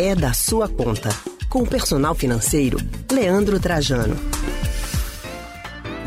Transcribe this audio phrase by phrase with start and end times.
[0.00, 1.10] é da sua conta.
[1.50, 2.78] Com o personal financeiro,
[3.12, 4.16] Leandro Trajano.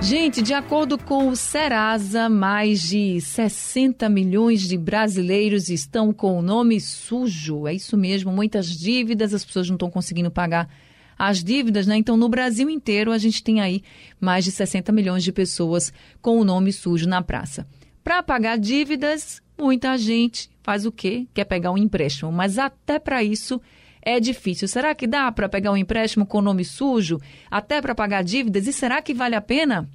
[0.02, 6.42] Gente, de acordo com o Serasa, mais de 60 milhões de brasileiros estão com o
[6.42, 7.68] nome sujo.
[7.68, 10.68] É isso mesmo, muitas dívidas, as pessoas não estão conseguindo pagar
[11.16, 11.96] as dívidas, né?
[11.96, 13.84] Então, no Brasil inteiro, a gente tem aí
[14.20, 17.68] mais de 60 milhões de pessoas com o nome sujo na praça.
[18.04, 21.28] Para pagar dívidas, muita gente faz o quê?
[21.32, 23.62] Quer pegar um empréstimo, mas até para isso
[24.06, 24.68] é difícil.
[24.68, 28.68] Será que dá para pegar um empréstimo com nome sujo, até para pagar dívidas?
[28.68, 29.88] E será que vale a pena?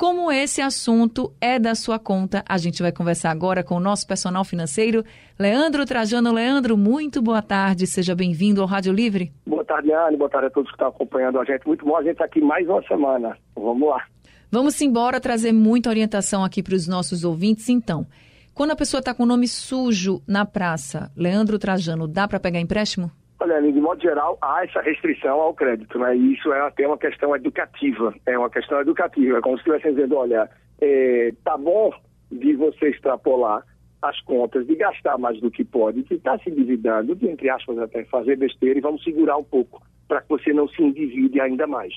[0.00, 4.06] Como esse assunto é da sua conta, a gente vai conversar agora com o nosso
[4.06, 5.04] personal financeiro,
[5.38, 6.32] Leandro Trajano.
[6.32, 9.30] Leandro, muito boa tarde, seja bem-vindo ao Rádio Livre.
[9.46, 11.66] Boa tarde, Anne, boa tarde a todos que estão acompanhando a gente.
[11.66, 13.36] Muito bom a gente estar tá aqui mais uma semana.
[13.54, 14.02] Vamos lá.
[14.50, 18.06] Vamos embora trazer muita orientação aqui para os nossos ouvintes, então.
[18.54, 22.58] Quando a pessoa está com o nome sujo na praça, Leandro Trajano, dá para pegar
[22.58, 23.10] empréstimo?
[23.42, 26.14] Olha, de modo geral, há essa restrição ao crédito, né?
[26.14, 28.14] E isso é até uma questão educativa.
[28.26, 29.38] É uma questão educativa.
[29.38, 31.90] É como se estivesse dizendo, olha, é, tá bom
[32.30, 33.64] de você extrapolar
[34.02, 37.48] as contas, de gastar mais do que pode, de estar tá se endividando, de, entre
[37.48, 41.40] aspas, até fazer besteira e vamos segurar um pouco para que você não se endivide
[41.40, 41.94] ainda mais.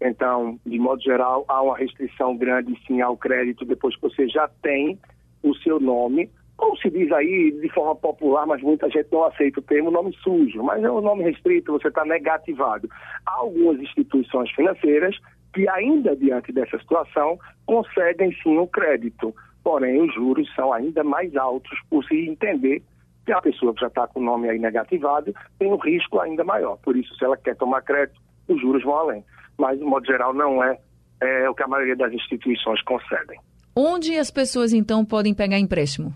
[0.00, 4.48] Então, de modo geral, há uma restrição grande sim ao crédito depois que você já
[4.62, 4.98] tem
[5.42, 9.60] o seu nome como se diz aí de forma popular, mas muita gente não aceita
[9.60, 12.88] o termo nome sujo, mas é um nome restrito, você está negativado.
[13.26, 15.16] Há algumas instituições financeiras
[15.52, 21.34] que ainda diante dessa situação concedem sim o crédito, porém os juros são ainda mais
[21.36, 22.82] altos por se entender
[23.24, 26.44] que a pessoa que já está com o nome aí negativado tem um risco ainda
[26.44, 26.76] maior.
[26.78, 29.24] Por isso, se ela quer tomar crédito, os juros vão além.
[29.58, 30.78] Mas, de modo geral, não é,
[31.20, 33.38] é o que a maioria das instituições concedem.
[33.74, 36.14] Onde as pessoas, então, podem pegar empréstimo?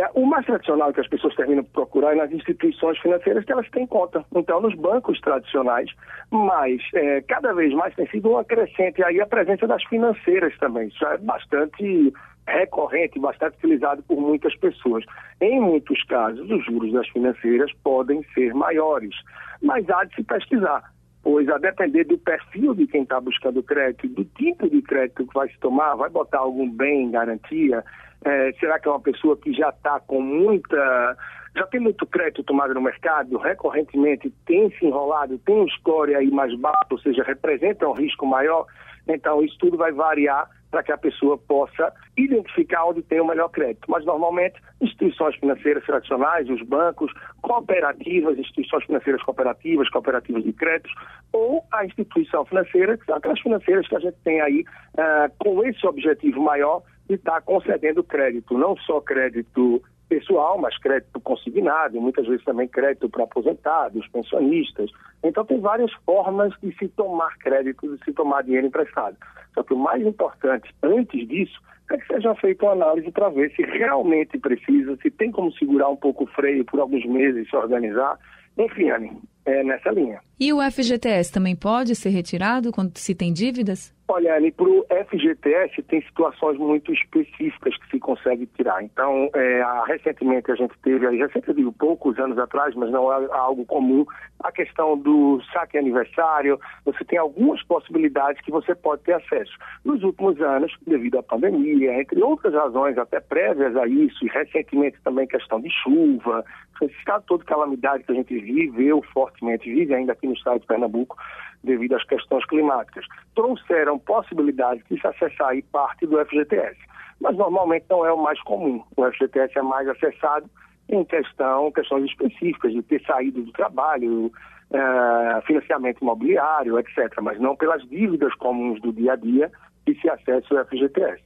[0.00, 3.52] Olha, o mais tradicional que as pessoas terminam por procurar é nas instituições financeiras que
[3.52, 4.24] elas têm conta.
[4.34, 5.90] Então, nos bancos tradicionais,
[6.30, 10.88] mas é, cada vez mais tem sido uma crescente aí a presença das financeiras também.
[10.88, 12.14] Isso é bastante
[12.48, 15.04] recorrente, bastante utilizado por muitas pessoas.
[15.38, 19.14] Em muitos casos, os juros das financeiras podem ser maiores,
[19.62, 20.82] mas há de se pesquisar
[21.22, 25.34] pois a depender do perfil de quem está buscando crédito, do tipo de crédito que
[25.34, 27.84] vai se tomar, vai botar algum bem em garantia,
[28.24, 31.16] é, será que é uma pessoa que já está com muita.
[31.56, 36.30] Já tem muito crédito tomado no mercado, recorrentemente tem se enrolado, tem um score aí
[36.30, 38.66] mais baixo, ou seja, representa um risco maior.
[39.08, 43.48] Então, isso tudo vai variar para que a pessoa possa identificar onde tem o melhor
[43.48, 43.90] crédito.
[43.90, 50.92] Mas, normalmente, instituições financeiras tradicionais, os bancos, cooperativas, instituições financeiras cooperativas, cooperativas de créditos,
[51.32, 54.64] ou a instituição financeira, que são aquelas financeiras que a gente tem aí
[54.94, 61.20] uh, com esse objetivo maior e está concedendo crédito, não só crédito pessoal, mas crédito
[61.20, 64.90] consignado, muitas vezes também crédito para aposentados, pensionistas.
[65.22, 69.16] Então tem várias formas de se tomar crédito, de se tomar dinheiro emprestado.
[69.54, 71.60] Só que o mais importante, antes disso,
[71.90, 75.88] é que seja feita uma análise para ver se realmente precisa, se tem como segurar
[75.88, 78.18] um pouco o freio por alguns meses, se organizar.
[78.56, 80.20] Enfim, Anny, é nessa linha.
[80.38, 83.92] E o FGTS também pode ser retirado quando se tem dívidas?
[84.12, 88.82] Olha, para o FGTS tem situações muito específicas que se consegue tirar.
[88.82, 93.28] Então, é, recentemente a gente teve, recente eu digo poucos anos atrás, mas não é
[93.30, 94.04] algo comum,
[94.40, 96.58] a questão do saque aniversário.
[96.84, 99.52] Você tem algumas possibilidades que você pode ter acesso.
[99.84, 105.00] Nos últimos anos, devido à pandemia, entre outras razões até prévias a isso, e recentemente
[105.04, 106.44] também questão de chuva,
[106.82, 110.60] esse estado todo de calamidade que a gente viveu fortemente, vive ainda aqui no estado
[110.60, 111.16] de Pernambuco,
[111.62, 113.04] devido às questões climáticas,
[113.34, 116.78] trouxeram possibilidade de se acessar aí parte do FGTS.
[117.20, 118.82] Mas normalmente não é o mais comum.
[118.96, 120.48] O FGTS é mais acessado
[120.88, 124.32] em questão, questões específicas, de ter saído do trabalho,
[124.72, 127.12] é, financiamento imobiliário, etc.
[127.22, 129.50] Mas não pelas dívidas comuns do dia a dia
[129.84, 131.22] que se acessa o FGTS.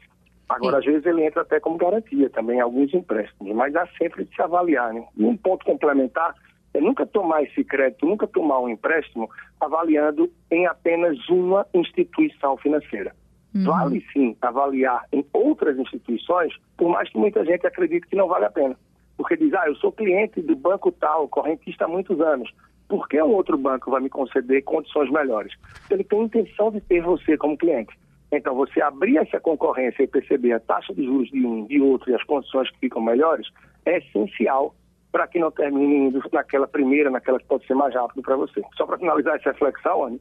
[0.48, 0.78] Agora, Sim.
[0.78, 4.42] às vezes, ele entra até como garantia também, alguns empréstimos, mas há sempre de se
[4.42, 4.92] avaliar.
[4.92, 5.04] Né?
[5.16, 6.34] E um ponto complementar
[6.74, 9.30] é nunca tomar esse crédito, nunca tomar um empréstimo
[9.60, 13.14] avaliando em apenas uma instituição financeira.
[13.54, 13.64] Uhum.
[13.64, 18.44] Vale sim avaliar em outras instituições, por mais que muita gente acredite que não vale
[18.44, 18.76] a pena.
[19.16, 22.52] Porque diz, ah, eu sou cliente do banco tal, correntista há muitos anos.
[22.88, 25.54] Por que um outro banco vai me conceder condições melhores?
[25.88, 27.96] Ele tem intenção de ter você como cliente.
[28.32, 32.10] Então, você abrir essa concorrência e perceber a taxa de juros de um, de outro
[32.10, 33.46] e as condições que ficam melhores
[33.86, 34.74] é essencial
[35.14, 38.60] para que não termine naquela primeira, naquela que pode ser mais rápido para você.
[38.76, 40.20] Só para finalizar essa reflexão, Anny,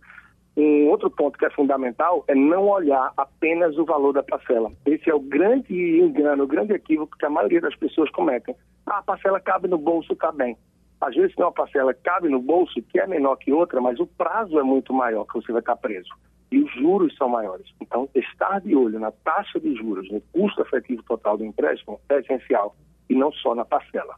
[0.55, 4.71] um outro ponto que é fundamental é não olhar apenas o valor da parcela.
[4.85, 8.55] Esse é o grande engano, o grande equívoco que a maioria das pessoas cometem.
[8.85, 10.55] Ah, a parcela cabe no bolso, está bem.
[11.01, 14.05] Às vezes tem uma parcela cabe no bolso, que é menor que outra, mas o
[14.05, 16.13] prazo é muito maior que você vai estar preso.
[16.51, 17.65] E os juros são maiores.
[17.81, 22.19] Então, estar de olho na taxa de juros, no custo efetivo total do empréstimo, é
[22.19, 22.75] essencial.
[23.09, 24.13] E não só na parcela.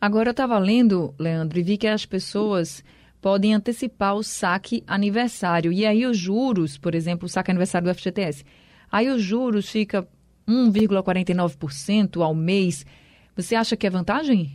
[0.00, 2.84] Agora eu estava lendo, Leandro, e vi que as pessoas
[3.20, 5.72] podem antecipar o saque aniversário.
[5.72, 8.44] E aí os juros, por exemplo, o saque aniversário do FGTS,
[8.92, 10.06] aí os juros fica
[10.48, 12.86] 1,49% ao mês.
[13.34, 14.50] Você acha que é vantagem?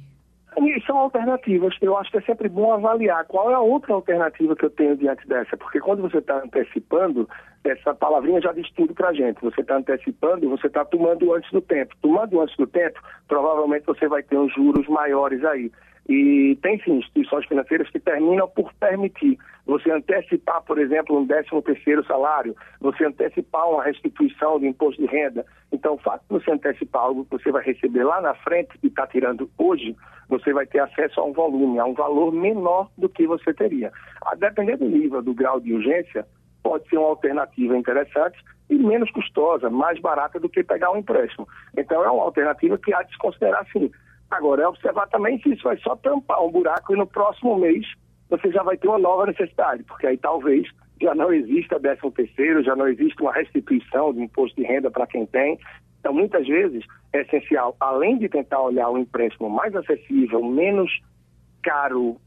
[0.87, 1.75] São alternativas.
[1.81, 4.97] Eu acho que é sempre bom avaliar qual é a outra alternativa que eu tenho
[4.97, 5.55] diante dessa.
[5.55, 7.27] Porque quando você está antecipando,
[7.63, 9.41] essa palavrinha já diz tudo para gente.
[9.41, 11.95] Você está antecipando, você está tomando antes do tempo.
[12.01, 15.71] Tomando antes do tempo, provavelmente você vai ter uns juros maiores aí.
[16.07, 21.49] E tem sim instituições financeiras que terminam por permitir você antecipar, por exemplo, um 13
[21.63, 25.45] terceiro salário, você antecipar uma restituição de imposto de renda.
[25.71, 28.87] Então, o fato de você antecipar algo que você vai receber lá na frente e
[28.87, 29.95] está tirando hoje,
[30.27, 33.89] você vai ter acesso a um volume, a um valor menor do que você teria.
[34.25, 36.27] A depender do nível, do grau de urgência,
[36.63, 38.39] pode ser uma alternativa interessante
[38.69, 41.47] e menos custosa, mais barata do que pegar um empréstimo.
[41.77, 43.91] Então, é uma alternativa que há de se considerar sim.
[44.31, 47.85] Agora, é observar também se isso vai só tampar um buraco e no próximo mês
[48.29, 50.67] você já vai ter uma nova necessidade, porque aí talvez
[50.99, 55.05] já não exista décimo terceiro, já não existe uma restituição de imposto de renda para
[55.05, 55.59] quem tem.
[55.99, 56.83] Então, muitas vezes,
[57.13, 60.91] é essencial, além de tentar olhar o empréstimo mais acessível, menos
[61.61, 62.17] caro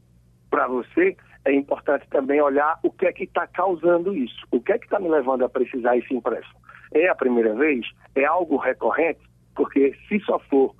[0.49, 1.15] para você,
[1.47, 4.45] é importante também olhar o que é que está causando isso.
[4.51, 6.59] O que é que está me levando a precisar esse empréstimo?
[6.93, 7.85] É a primeira vez?
[8.15, 9.21] É algo recorrente?
[9.55, 10.75] Porque se só for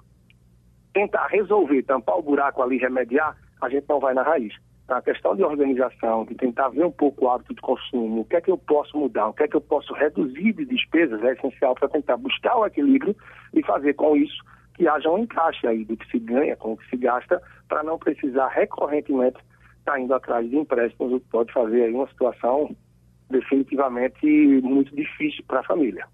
[0.94, 4.54] tentar resolver, tampar o buraco ali, remediar, a gente não vai na raiz.
[4.90, 8.36] A questão de organização, de tentar ver um pouco o hábito de consumo, o que
[8.36, 11.34] é que eu posso mudar, o que é que eu posso reduzir de despesas é
[11.34, 13.16] essencial para tentar buscar o equilíbrio
[13.54, 14.38] e fazer com isso
[14.76, 17.84] que haja um encaixe aí do que se ganha com o que se gasta, para
[17.84, 19.38] não precisar recorrentemente
[19.88, 22.76] estar tá indo atrás de empréstimos, o que pode fazer aí uma situação
[23.30, 24.26] definitivamente
[24.62, 26.06] muito difícil para a família.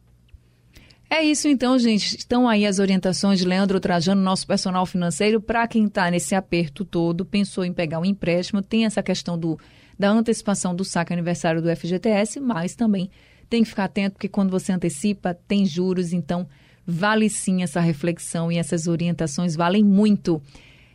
[1.09, 2.17] É isso então, gente.
[2.17, 6.83] Estão aí as orientações de Leandro Trajano, nosso personal financeiro, para quem está nesse aperto
[6.83, 9.59] todo, pensou em pegar um empréstimo, tem essa questão do,
[9.97, 13.11] da antecipação do saque aniversário do FGTS, mas também
[13.47, 16.47] tem que ficar atento, porque quando você antecipa, tem juros, então
[16.85, 20.41] vale sim essa reflexão e essas orientações valem muito.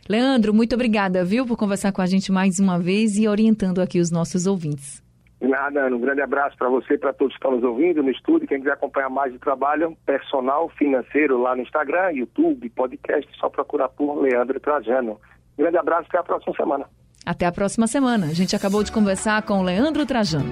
[0.09, 3.99] Leandro, muito obrigada, viu, por conversar com a gente mais uma vez e orientando aqui
[3.99, 5.03] os nossos ouvintes.
[5.39, 5.95] De nada, Ana.
[5.95, 8.47] Um grande abraço para você e para todos que estão nos ouvindo no estúdio.
[8.47, 13.89] Quem quiser acompanhar mais de trabalho, personal financeiro lá no Instagram, YouTube, podcast, só procurar
[13.89, 15.19] por Leandro Trajano.
[15.55, 16.85] Um grande abraço, até a próxima semana.
[17.23, 18.25] Até a próxima semana.
[18.25, 20.49] A gente acabou de conversar com o Leandro Trajano.